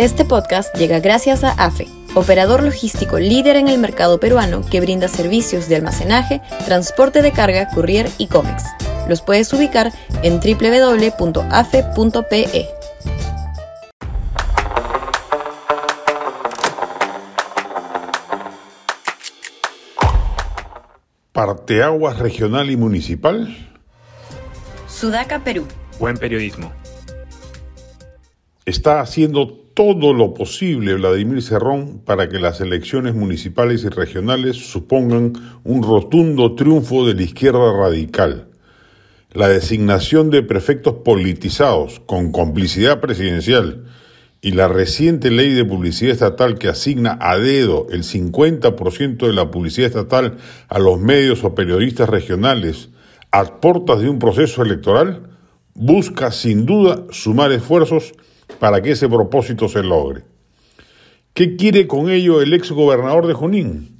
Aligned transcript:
Este 0.00 0.24
podcast 0.24 0.74
llega 0.76 0.98
gracias 0.98 1.44
a 1.44 1.50
AFE, 1.50 1.86
operador 2.14 2.62
logístico 2.62 3.18
líder 3.18 3.56
en 3.56 3.68
el 3.68 3.76
mercado 3.76 4.18
peruano 4.18 4.62
que 4.62 4.80
brinda 4.80 5.08
servicios 5.08 5.68
de 5.68 5.76
almacenaje, 5.76 6.40
transporte 6.64 7.20
de 7.20 7.32
carga, 7.32 7.68
courier 7.68 8.08
y 8.16 8.28
cómics. 8.28 8.64
Los 9.10 9.20
puedes 9.20 9.52
ubicar 9.52 9.92
en 10.22 10.40
www.afe.pe. 10.40 11.20
Parteaguas 21.32 22.18
regional 22.18 22.70
y 22.70 22.78
municipal. 22.78 23.54
Sudaca, 24.88 25.40
Perú. 25.40 25.66
Buen 25.98 26.16
periodismo. 26.16 26.79
Está 28.70 29.00
haciendo 29.00 29.48
todo 29.48 30.14
lo 30.14 30.32
posible 30.32 30.94
Vladimir 30.94 31.42
Cerrón 31.42 32.02
para 32.04 32.28
que 32.28 32.38
las 32.38 32.60
elecciones 32.60 33.16
municipales 33.16 33.82
y 33.82 33.88
regionales 33.88 34.58
supongan 34.58 35.32
un 35.64 35.82
rotundo 35.82 36.54
triunfo 36.54 37.04
de 37.04 37.14
la 37.14 37.22
izquierda 37.22 37.72
radical. 37.76 38.46
La 39.32 39.48
designación 39.48 40.30
de 40.30 40.44
prefectos 40.44 40.98
politizados 41.04 41.98
con 42.06 42.30
complicidad 42.30 43.00
presidencial 43.00 43.86
y 44.40 44.52
la 44.52 44.68
reciente 44.68 45.32
ley 45.32 45.52
de 45.52 45.64
publicidad 45.64 46.12
estatal 46.12 46.56
que 46.56 46.68
asigna 46.68 47.18
a 47.20 47.38
dedo 47.38 47.88
el 47.90 48.04
50% 48.04 49.26
de 49.26 49.32
la 49.32 49.50
publicidad 49.50 49.88
estatal 49.88 50.36
a 50.68 50.78
los 50.78 51.00
medios 51.00 51.42
o 51.42 51.56
periodistas 51.56 52.08
regionales 52.08 52.90
a 53.32 53.60
portas 53.60 53.98
de 53.98 54.08
un 54.08 54.20
proceso 54.20 54.62
electoral, 54.62 55.28
busca 55.74 56.30
sin 56.30 56.66
duda 56.66 57.06
sumar 57.10 57.50
esfuerzos 57.50 58.12
para 58.60 58.80
que 58.82 58.92
ese 58.92 59.08
propósito 59.08 59.68
se 59.68 59.82
logre. 59.82 60.22
¿Qué 61.34 61.56
quiere 61.56 61.88
con 61.88 62.10
ello 62.10 62.42
el 62.42 62.52
ex 62.52 62.70
gobernador 62.70 63.26
de 63.26 63.32
Junín? 63.32 63.96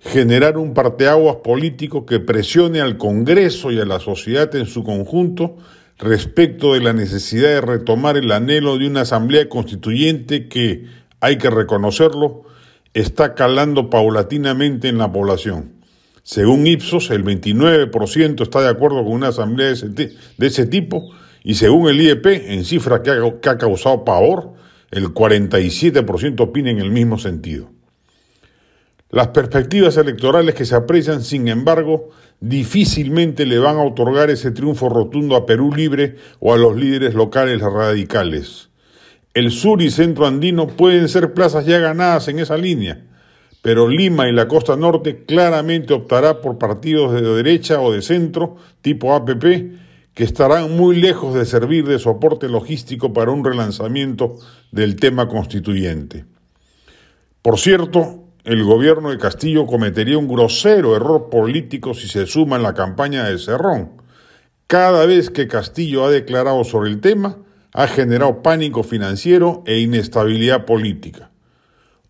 Generar 0.00 0.58
un 0.58 0.74
parteaguas 0.74 1.36
político 1.36 2.04
que 2.04 2.20
presione 2.20 2.80
al 2.80 2.98
Congreso 2.98 3.70
y 3.70 3.80
a 3.80 3.86
la 3.86 4.00
sociedad 4.00 4.54
en 4.56 4.66
su 4.66 4.82
conjunto 4.82 5.56
respecto 5.98 6.74
de 6.74 6.80
la 6.80 6.92
necesidad 6.92 7.48
de 7.48 7.60
retomar 7.60 8.16
el 8.16 8.30
anhelo 8.32 8.76
de 8.76 8.88
una 8.88 9.02
asamblea 9.02 9.48
constituyente 9.48 10.48
que, 10.48 10.86
hay 11.20 11.38
que 11.38 11.48
reconocerlo, 11.48 12.42
está 12.94 13.34
calando 13.34 13.90
paulatinamente 13.90 14.88
en 14.88 14.98
la 14.98 15.12
población. 15.12 15.72
Según 16.24 16.66
Ipsos, 16.66 17.10
el 17.10 17.24
29% 17.24 18.42
está 18.42 18.60
de 18.60 18.70
acuerdo 18.70 19.04
con 19.04 19.12
una 19.12 19.28
asamblea 19.28 19.68
de 19.68 19.72
ese, 19.74 19.88
de 19.88 20.46
ese 20.46 20.66
tipo 20.66 21.12
y 21.46 21.54
según 21.54 21.88
el 21.90 22.00
IEP, 22.00 22.26
en 22.26 22.64
cifra 22.64 23.02
que 23.02 23.10
ha, 23.10 23.58
causado 23.58 24.02
pavor, 24.02 24.54
el 24.90 25.08
47% 25.12 26.40
opina 26.40 26.70
en 26.70 26.78
el 26.78 26.90
mismo 26.90 27.18
sentido. 27.18 27.70
Las 29.10 29.28
perspectivas 29.28 29.98
electorales 29.98 30.54
que 30.54 30.64
se 30.64 30.74
aprecian, 30.74 31.22
sin 31.22 31.48
embargo, 31.48 32.08
difícilmente 32.40 33.44
le 33.44 33.58
van 33.58 33.76
a 33.76 33.82
otorgar 33.82 34.30
ese 34.30 34.52
triunfo 34.52 34.88
rotundo 34.88 35.36
a 35.36 35.44
Perú 35.44 35.70
Libre 35.72 36.16
o 36.40 36.54
a 36.54 36.56
los 36.56 36.74
líderes 36.76 37.14
locales 37.14 37.60
radicales. 37.60 38.70
El 39.34 39.50
sur 39.50 39.82
y 39.82 39.90
centro 39.90 40.26
andino 40.26 40.66
pueden 40.66 41.10
ser 41.10 41.34
plazas 41.34 41.66
ya 41.66 41.78
ganadas 41.78 42.28
en 42.28 42.38
esa 42.38 42.56
línea, 42.56 43.04
pero 43.60 43.86
Lima 43.86 44.30
y 44.30 44.32
la 44.32 44.48
costa 44.48 44.76
norte 44.76 45.24
claramente 45.26 45.92
optará 45.92 46.40
por 46.40 46.56
partidos 46.56 47.12
de 47.12 47.20
derecha 47.20 47.82
o 47.82 47.92
de 47.92 48.00
centro, 48.00 48.56
tipo 48.80 49.14
APP, 49.14 49.83
que 50.14 50.24
estarán 50.24 50.76
muy 50.76 50.96
lejos 51.00 51.34
de 51.34 51.44
servir 51.44 51.86
de 51.86 51.98
soporte 51.98 52.48
logístico 52.48 53.12
para 53.12 53.32
un 53.32 53.44
relanzamiento 53.44 54.36
del 54.70 54.96
tema 54.96 55.28
constituyente. 55.28 56.24
Por 57.42 57.58
cierto, 57.58 58.24
el 58.44 58.62
gobierno 58.62 59.10
de 59.10 59.18
Castillo 59.18 59.66
cometería 59.66 60.16
un 60.16 60.28
grosero 60.28 60.94
error 60.94 61.28
político 61.30 61.94
si 61.94 62.08
se 62.08 62.26
suma 62.26 62.56
en 62.56 62.62
la 62.62 62.74
campaña 62.74 63.24
de 63.24 63.38
Cerrón. 63.38 64.02
Cada 64.66 65.04
vez 65.04 65.30
que 65.30 65.48
Castillo 65.48 66.04
ha 66.04 66.10
declarado 66.10 66.62
sobre 66.64 66.90
el 66.90 67.00
tema, 67.00 67.38
ha 67.72 67.88
generado 67.88 68.40
pánico 68.42 68.82
financiero 68.82 69.62
e 69.66 69.80
inestabilidad 69.80 70.64
política. 70.64 71.30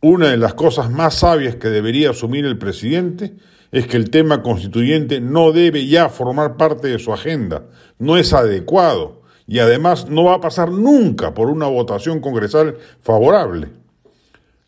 Una 0.00 0.30
de 0.30 0.36
las 0.36 0.54
cosas 0.54 0.90
más 0.90 1.14
sabias 1.14 1.54
que 1.56 1.68
debería 1.68 2.10
asumir 2.10 2.44
el 2.44 2.58
presidente 2.58 3.34
es 3.72 3.86
que 3.86 3.96
el 3.96 4.10
tema 4.10 4.42
constituyente 4.42 5.20
no 5.20 5.50
debe 5.50 5.86
ya 5.86 6.10
formar 6.10 6.58
parte 6.58 6.88
de 6.88 6.98
su 6.98 7.12
agenda, 7.12 7.64
no 7.98 8.18
es 8.18 8.34
adecuado 8.34 9.22
y 9.46 9.58
además 9.58 10.08
no 10.08 10.24
va 10.24 10.34
a 10.34 10.40
pasar 10.40 10.70
nunca 10.70 11.32
por 11.34 11.48
una 11.48 11.66
votación 11.66 12.20
congresal 12.20 12.76
favorable. 13.00 13.70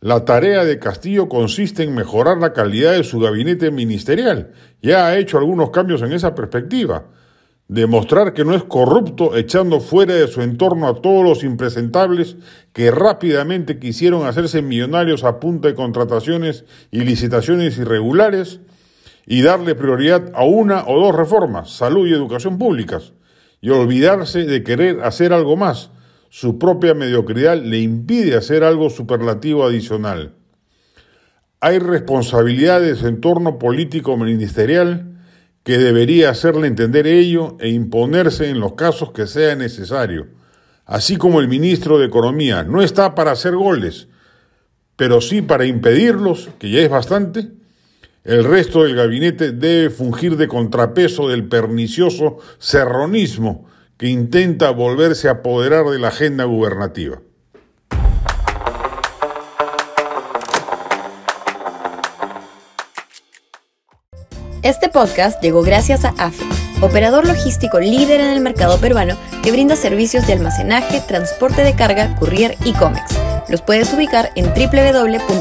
La 0.00 0.24
tarea 0.24 0.64
de 0.64 0.78
Castillo 0.78 1.28
consiste 1.28 1.82
en 1.82 1.94
mejorar 1.94 2.38
la 2.38 2.52
calidad 2.52 2.92
de 2.92 3.04
su 3.04 3.20
gabinete 3.20 3.70
ministerial. 3.70 4.52
Ya 4.82 5.06
ha 5.06 5.18
hecho 5.18 5.38
algunos 5.38 5.70
cambios 5.70 6.02
en 6.02 6.12
esa 6.12 6.34
perspectiva. 6.34 7.04
Demostrar 7.68 8.32
que 8.32 8.44
no 8.44 8.54
es 8.54 8.62
corrupto 8.62 9.36
echando 9.36 9.80
fuera 9.80 10.14
de 10.14 10.28
su 10.28 10.42
entorno 10.42 10.86
a 10.86 11.00
todos 11.02 11.24
los 11.24 11.42
impresentables 11.42 12.36
que 12.72 12.90
rápidamente 12.90 13.78
quisieron 13.78 14.26
hacerse 14.26 14.62
millonarios 14.62 15.24
a 15.24 15.40
punta 15.40 15.68
de 15.68 15.74
contrataciones 15.74 16.64
y 16.90 17.00
licitaciones 17.00 17.76
irregulares 17.78 18.60
y 19.26 19.42
darle 19.42 19.74
prioridad 19.74 20.30
a 20.34 20.44
una 20.44 20.86
o 20.86 21.00
dos 21.00 21.14
reformas, 21.14 21.70
salud 21.70 22.06
y 22.06 22.12
educación 22.12 22.58
públicas, 22.58 23.12
y 23.60 23.70
olvidarse 23.70 24.44
de 24.44 24.62
querer 24.62 25.02
hacer 25.02 25.32
algo 25.32 25.56
más. 25.56 25.90
Su 26.30 26.58
propia 26.58 26.94
mediocridad 26.94 27.60
le 27.60 27.80
impide 27.80 28.36
hacer 28.36 28.62
algo 28.62 28.88
superlativo 28.88 29.64
adicional. 29.64 30.34
Hay 31.60 31.78
responsabilidades 31.78 33.02
en 33.02 33.20
torno 33.20 33.58
político 33.58 34.16
ministerial 34.16 35.16
que 35.64 35.78
debería 35.78 36.30
hacerle 36.30 36.68
entender 36.68 37.08
ello 37.08 37.56
e 37.58 37.70
imponerse 37.70 38.48
en 38.48 38.60
los 38.60 38.74
casos 38.74 39.10
que 39.10 39.26
sea 39.26 39.56
necesario. 39.56 40.28
Así 40.84 41.16
como 41.16 41.40
el 41.40 41.48
ministro 41.48 41.98
de 41.98 42.06
Economía 42.06 42.62
no 42.62 42.82
está 42.82 43.16
para 43.16 43.32
hacer 43.32 43.56
goles, 43.56 44.06
pero 44.94 45.20
sí 45.20 45.42
para 45.42 45.66
impedirlos, 45.66 46.50
que 46.60 46.70
ya 46.70 46.80
es 46.80 46.88
bastante, 46.88 47.48
el 48.26 48.44
resto 48.44 48.82
del 48.82 48.96
gabinete 48.96 49.52
debe 49.52 49.88
fungir 49.88 50.36
de 50.36 50.48
contrapeso 50.48 51.28
del 51.28 51.48
pernicioso 51.48 52.38
serronismo 52.58 53.66
que 53.96 54.08
intenta 54.08 54.70
volverse 54.70 55.28
a 55.28 55.32
apoderar 55.32 55.86
de 55.86 55.98
la 56.00 56.08
agenda 56.08 56.44
gubernativa. 56.44 57.20
Este 64.62 64.88
podcast 64.88 65.40
llegó 65.40 65.62
gracias 65.62 66.04
a 66.04 66.08
AFE, 66.18 66.44
operador 66.82 67.28
logístico 67.28 67.78
líder 67.78 68.20
en 68.20 68.32
el 68.32 68.40
mercado 68.40 68.80
peruano 68.80 69.16
que 69.44 69.52
brinda 69.52 69.76
servicios 69.76 70.26
de 70.26 70.32
almacenaje, 70.32 71.00
transporte 71.06 71.62
de 71.62 71.76
carga, 71.76 72.16
courier 72.16 72.56
y 72.64 72.72
cómics. 72.72 73.16
Los 73.48 73.62
puedes 73.62 73.94
ubicar 73.94 74.32
en 74.34 74.46
www.afe.pe. 74.46 75.36